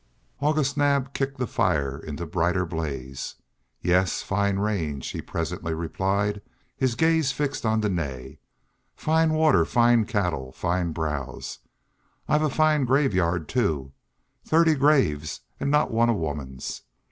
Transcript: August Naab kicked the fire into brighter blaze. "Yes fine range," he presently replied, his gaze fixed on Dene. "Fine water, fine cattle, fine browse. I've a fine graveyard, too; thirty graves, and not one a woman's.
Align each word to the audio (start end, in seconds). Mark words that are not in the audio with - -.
August 0.39 0.77
Naab 0.77 1.13
kicked 1.13 1.37
the 1.37 1.45
fire 1.45 1.95
into 1.99 2.25
brighter 2.25 2.65
blaze. 2.65 3.35
"Yes 3.83 4.23
fine 4.23 4.57
range," 4.57 5.07
he 5.09 5.21
presently 5.21 5.75
replied, 5.75 6.41
his 6.75 6.95
gaze 6.95 7.31
fixed 7.31 7.67
on 7.67 7.81
Dene. 7.81 8.39
"Fine 8.95 9.33
water, 9.35 9.63
fine 9.63 10.05
cattle, 10.07 10.53
fine 10.53 10.91
browse. 10.91 11.59
I've 12.27 12.41
a 12.41 12.49
fine 12.49 12.85
graveyard, 12.85 13.47
too; 13.47 13.91
thirty 14.43 14.73
graves, 14.73 15.41
and 15.59 15.69
not 15.69 15.91
one 15.91 16.09
a 16.09 16.15
woman's. 16.15 16.81